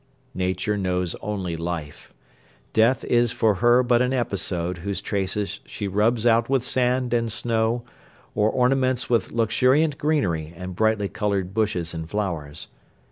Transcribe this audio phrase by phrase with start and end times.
[0.33, 2.11] Nature knows only life.
[2.73, 7.31] Death is for her but an episode whose traces she rubs out with sand and
[7.31, 7.83] snow
[8.33, 12.67] or ornaments with luxuriant greenery and brightly colored bushes and flowers.